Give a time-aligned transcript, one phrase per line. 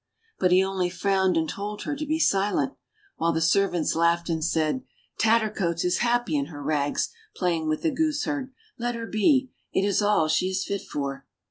[0.39, 2.73] But he only frowned and told her to be silent;
[3.17, 4.81] while the servants laughed and said,
[5.19, 8.49] "Tattercoats is happy in her rags, playing with the gooseherd!
[8.79, 11.27] Let her be— it is all she is fit for."